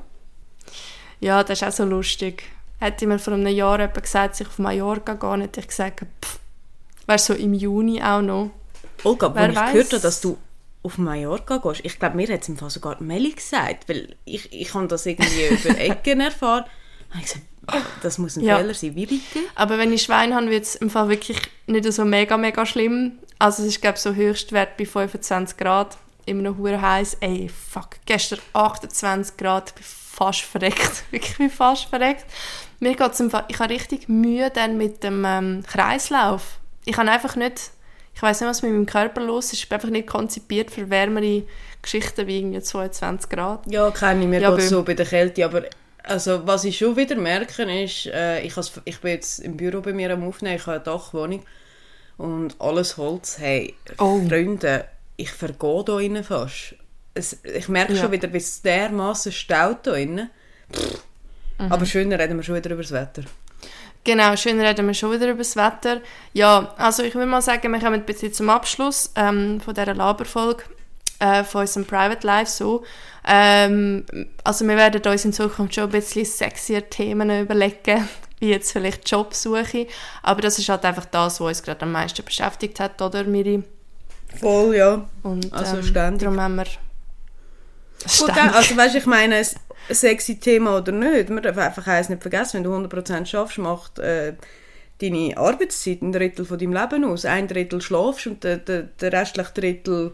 [1.20, 2.44] Ja, das ist auch so lustig.
[2.80, 6.06] Hätte mir vor einem Jahr jemand gesagt, dass ich auf Mallorca gehe, hätte ich gesagt,
[6.24, 6.40] pff,
[7.06, 8.52] wäre so im Juni auch noch.
[9.04, 9.72] Olga, Wer ich weiss?
[9.74, 10.38] gehört habe, dass du
[10.82, 14.52] auf Mallorca gehst, ich glaube, mir hat es im Fall sogar Melli gesagt, weil ich,
[14.54, 16.66] ich habe das irgendwie über Ecken erfahren.
[17.14, 17.46] Und ich gesagt,
[18.02, 18.58] das muss ein ja.
[18.58, 18.96] Fehler sein.
[18.96, 19.40] Wie bitte?
[19.56, 23.20] Aber wenn ich Schwein habe, wird es im Fall wirklich nicht so mega, mega schlimm.
[23.38, 25.98] Also es ist, glaube ich, so Höchstwert bei 25 Grad.
[26.26, 27.18] Immer noch hure heiß.
[27.22, 27.98] Ey, fuck.
[28.06, 29.70] Gestern 28 Grad.
[29.70, 31.04] Ich bin fast verreckt.
[31.12, 32.26] wirklich, ich bin fast verreckt.
[32.80, 36.60] Mir geht es im Fall, ich habe richtig Mühe dann mit dem ähm, Kreislauf.
[36.86, 37.72] Ich habe einfach nicht,
[38.20, 39.64] ich weiß nicht, was mit meinem Körper los ist.
[39.64, 41.44] Ich bin einfach nicht konzipiert für wärmere
[41.82, 43.62] Geschichten wie irgendwie 22 Grad.
[43.72, 45.64] Ja, kenne ich mir ja, so bei der Kälte, aber
[46.04, 49.80] also was ich schon wieder merke, ist, äh, ich, has, ich bin jetzt im Büro
[49.80, 51.44] bei mir am Aufnehmen, ich habe eine Dachwohnung
[52.18, 53.38] und alles Holz.
[53.40, 54.20] Hey, oh.
[54.28, 54.84] Freunde,
[55.16, 56.76] ich vergehe hier innen fast.
[57.14, 58.02] Es, ich merke ja.
[58.02, 60.30] schon wieder, wie es dermaßen staut hier innen.
[61.58, 61.72] Mhm.
[61.72, 63.24] Aber schön reden wir schon wieder über das Wetter.
[64.04, 66.02] Genau, schön reden wir schon wieder über das Wetter.
[66.34, 69.94] Ja, also ich würde mal sagen, wir kommen ein bisschen zum Abschluss ähm, von dieser
[69.94, 70.64] Laberfolge
[71.20, 72.84] äh, von unserem Private Life so.
[73.28, 74.06] Ähm,
[74.44, 78.08] also wir werden uns in Zukunft schon ein bisschen sexier Themen überlegen,
[78.40, 79.88] wie jetzt vielleicht Jobsuche.
[80.24, 83.64] Aber das ist halt einfach das, was uns gerade am meisten beschäftigt hat, oder Miri?
[84.40, 85.06] Voll, ja.
[85.24, 86.22] Und, also ähm, ständig.
[86.22, 86.66] Darum haben wir
[88.18, 89.46] Gut, also weißt, ich meine, ein
[89.92, 94.00] sexy Thema oder nicht, man darf einfach eins nicht vergessen, wenn du 100% schaffst, macht
[94.00, 94.34] äh,
[95.02, 97.26] deine Arbeitszeit ein Drittel von deinem Leben aus.
[97.26, 100.14] Ein Drittel schlafst und der, der, der restliche Drittel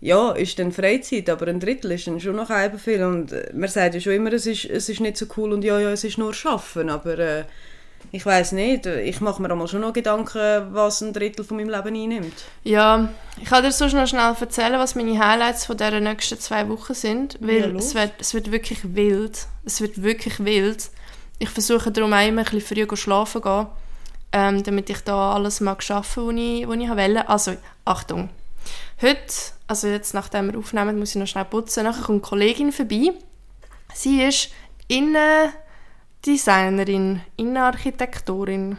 [0.00, 3.02] ja, ist dann Freizeit, aber ein Drittel ist dann schon noch halb viel.
[3.02, 5.64] Und äh, man sagt ja schon immer, es ist, es ist nicht so cool und
[5.64, 7.44] ja, ja, es ist nur Schaffen, aber äh,
[8.12, 11.70] ich weiß nicht, ich mache mir einmal schon noch Gedanken, was ein Drittel von meinem
[11.70, 12.44] Leben einnimmt.
[12.64, 13.08] Ja,
[13.40, 16.94] ich kann dir sonst noch schnell erzählen, was meine Highlights von dieser nächsten zwei Wochen
[16.94, 20.90] sind, weil ja, es, wird, es wird wirklich wild, es wird wirklich wild.
[21.38, 23.66] Ich versuche darum auch immer ein bisschen früher schlafen gehen,
[24.32, 27.28] ähm, damit ich da alles mag schaffen, was ich, was ich wollte.
[27.28, 28.30] Also, Achtung,
[29.02, 29.32] heute
[29.66, 31.84] also jetzt nachdem wir aufnehmen, muss ich noch schnell putzen.
[31.84, 33.12] Nachher kommt eine Kollegin vorbei.
[33.94, 34.50] Sie ist
[36.26, 38.78] Innendesignerin, Innenarchitektorin.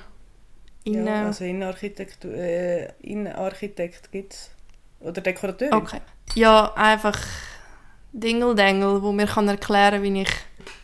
[0.84, 4.52] Innen ja, also Innenarchitekt, äh, Innenarchitekt gibt es.
[5.00, 5.74] Oder Dekorateurin.
[5.74, 6.02] Okay.
[6.36, 7.20] Ja, einfach
[8.12, 10.30] Dingeldengel, wo mir kann erklären wie ich...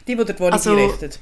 [0.08, 1.20] Die, die die Wohnung also, einrichtet.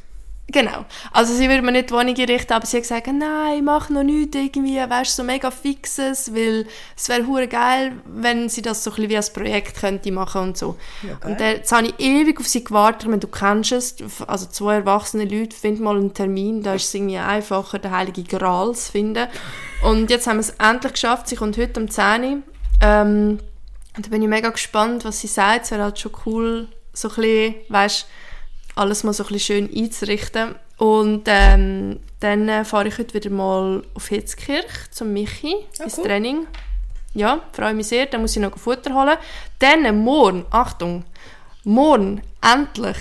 [0.47, 0.85] Genau.
[1.11, 4.03] Also sie würde mir nicht die Wohnung einrichten, aber sie hat gesagt, nein, mach noch
[4.03, 6.65] nichts irgendwie, weißt so mega fixes, weil
[6.97, 10.41] es wäre hure geil, wenn sie das so ein bisschen wie ein Projekt könnte machen
[10.41, 10.77] und so.
[11.03, 13.95] Ja, und dann, jetzt habe ich ewig auf sie gewartet, wenn du kennst es,
[14.27, 18.25] also zwei erwachsene Leute, find mal einen Termin, da ist es irgendwie einfacher, den Heiligen
[18.25, 19.27] Gral zu finden.
[19.83, 22.37] Und jetzt haben wir es endlich geschafft, sie kommt heute um 10 Uhr.
[22.81, 23.39] Ähm,
[23.95, 27.09] und da bin ich mega gespannt, was sie sagt, es wäre halt schon cool, so
[27.09, 28.07] ein bisschen, weißt
[28.75, 30.55] alles mal so ein bisschen schön einzurichten.
[30.77, 35.97] Und ähm, dann äh, fahre ich heute wieder mal auf Hitzkirch zum Michi ah, ins
[35.97, 36.05] cool.
[36.05, 36.47] Training.
[37.13, 38.05] Ja, freue mich sehr.
[38.05, 39.17] Dann muss ich noch Futter holen.
[39.59, 41.03] Dann äh, morgen, Achtung,
[41.63, 42.97] morgen endlich,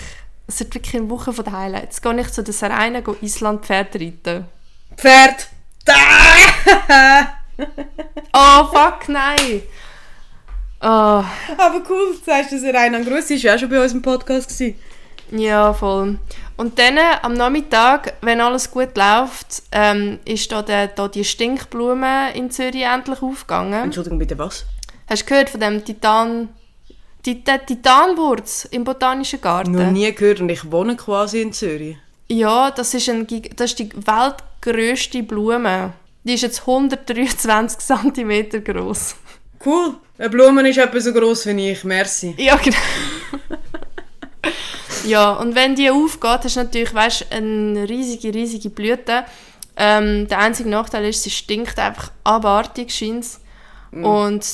[0.46, 3.94] es wird wirklich eine Woche von den Highlights, gehe ich zu der Serena Island Pferd
[3.94, 4.46] reiten.
[4.96, 5.48] Pferd!
[8.32, 9.62] oh fuck, nein!
[10.82, 10.86] Oh.
[10.86, 14.48] Aber cool, du sagst, dass ein Gruß ist ja auch schon bei uns im Podcast
[14.48, 14.78] gewesen.
[15.32, 16.18] Ja, voll.
[16.56, 22.34] Und dann am Nachmittag, wenn alles gut läuft, ähm, ist da, der, da die Stinkblume
[22.34, 23.84] in Zürich endlich aufgegangen.
[23.84, 24.64] Entschuldigung, bitte was?
[25.08, 26.48] Hast du gehört von dem Titan...
[27.26, 29.72] Die, der Titanwurz im Botanischen Garten?
[29.72, 31.98] Noch nie gehört und ich wohne quasi in Zürich.
[32.28, 35.92] Ja, das ist, ein, das ist die weltgrößte Blume.
[36.24, 39.16] Die ist jetzt 123 cm groß.
[39.64, 39.96] Cool.
[40.16, 41.84] Eine Blume ist etwa so gross wie ich.
[41.84, 42.34] Merci.
[42.38, 42.76] Ja, genau.
[45.04, 49.24] ja, und wenn die aufgeht, hast du natürlich, weißt, eine riesige, riesige Blüte.
[49.76, 53.40] Ähm, der einzige Nachteil ist, sie stinkt einfach abartig, scheint's.
[53.92, 54.46] Und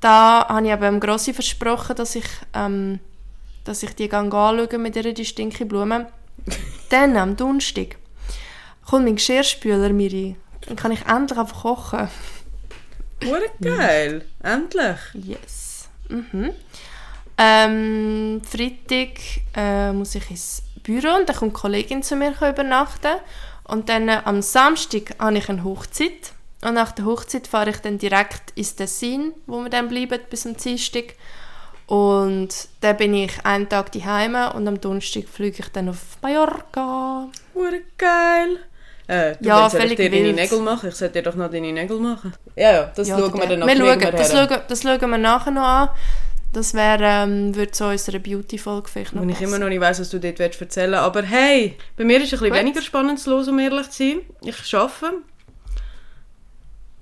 [0.00, 2.24] da habe ich eben dem Grossi versprochen, dass ich,
[2.54, 2.98] ähm,
[3.64, 6.08] dass ich die gehe anschauen mit ihrer die stinke Blume.
[6.88, 7.96] Dann, am Donnerstag,
[8.88, 10.36] kommt mein Geschirrspüler mir rein.
[10.66, 12.08] Dann kann ich endlich einfach kochen.
[13.24, 14.24] Hure geil.
[14.42, 14.98] Endlich.
[15.14, 15.88] Yes.
[16.08, 16.50] Mhm.
[17.42, 19.18] Ähm, Freitag
[19.56, 23.16] äh, muss ich ins Büro und dann kommt eine Kollegin zu mir übernachten.
[23.64, 26.32] Und dann äh, am Samstag habe ich eine Hochzeit.
[26.62, 30.44] Und nach der Hochzeit fahre ich dann direkt ins Tessin, wo wir dann bleiben bis
[30.46, 31.14] am Dienstag.
[31.86, 32.48] Und
[32.82, 37.28] dann bin ich einen Tag daheim und am Donnerstag fliege ich dann auf Mallorca.
[37.54, 38.58] Hure geil.
[39.06, 40.32] Äh, du Ja, willst völlig dir deine.
[40.34, 40.90] Nägel machen?
[40.90, 42.32] Ich sollte dir doch noch deine Nägel machen.
[42.54, 43.66] Ja, ja, das Ja, schauen wir dann noch.
[43.66, 45.88] wir schauen, schauen, das schauen wir nachher noch an.
[46.52, 50.00] Das wäre, ähm, würde zu unserer Beauty-Folge vielleicht noch Und ich immer noch nicht weiss,
[50.00, 52.58] was du dort willst erzählen Aber hey, bei mir ist ein bisschen Gut.
[52.58, 54.20] weniger spannend los, um ehrlich zu sein.
[54.42, 55.18] Ich arbeite.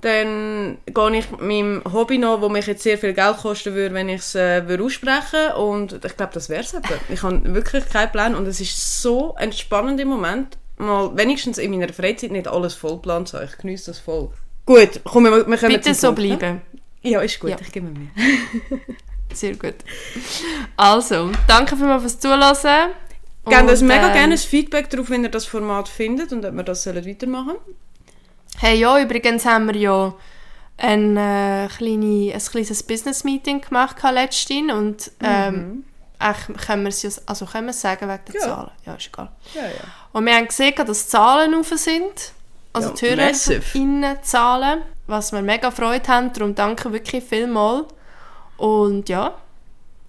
[0.01, 4.09] Dann gehe ich meinem Hobby noch, wo mich jetzt sehr viel Geld kosten würde, wenn
[4.09, 6.85] ich es äh, würde aussprechen Und ich glaube, das wäre es eben.
[7.09, 11.73] Ich habe wirklich keinen Plan und es ist so ein spannender Moment, mal wenigstens in
[11.73, 13.49] meiner Freizeit nicht alles vollplant zu haben.
[13.51, 14.31] Ich genieße das voll.
[14.67, 16.37] Gut, komm, wir, wir können Bitte so Punkt, ne?
[16.37, 16.61] bleiben.
[17.03, 17.57] Ja, ist gut, Ja.
[17.61, 18.09] ich gebe mir.
[19.33, 19.77] Sehr gut.
[20.77, 22.91] Also, danke vielmals fürs Zuhören.
[23.49, 26.55] Gebt uns mega ähm, gerne ein Feedback darauf, wenn ihr das Format findet und ob
[26.55, 27.57] wir das sollen weitermachen
[28.59, 30.15] Hey, ja, übrigens haben wir ja
[30.77, 35.85] ein, äh, kleine, ein kleines Business-Meeting gemacht letztens und ähm,
[36.19, 38.41] eigentlich können wir es ja, also können wir es sagen wegen der Ja.
[38.41, 38.71] Zahlen.
[38.85, 39.31] Ja, ist egal.
[39.55, 39.71] Ja, ja.
[40.13, 42.33] Und wir haben gesehen, dass die Zahlen rauf sind.
[42.73, 43.17] Also Ja, die.
[43.17, 46.33] Hörerinnen-Zahlen, was wir mega Freude haben.
[46.33, 47.87] Darum danke wirklich vielmals.
[48.59, 49.35] Und ja,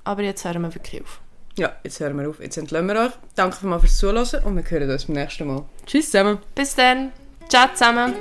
[0.03, 1.21] aber jetzt hören wir wirklich auf.
[1.57, 2.39] Ja, jetzt hören wir auf.
[2.39, 3.11] Jetzt entlassen wir euch.
[3.35, 5.63] Danke vielmals fürs Zuhören und wir hören uns beim nächsten Mal.
[5.85, 6.39] Tschüss zusammen.
[6.55, 7.11] Bis dann.
[7.47, 8.13] Ciao zusammen.